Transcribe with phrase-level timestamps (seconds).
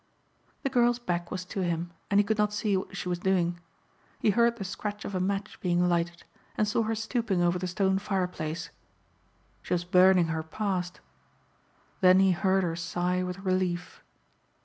[0.63, 3.59] The girl's back was to him and he could not see what she was doing.
[4.17, 6.23] He heard the scratch of a match being lighted
[6.57, 8.71] and saw her stooping over the stone fireplace.
[9.61, 11.01] She was burning her past.
[11.99, 14.01] Then he heard her sigh with relief.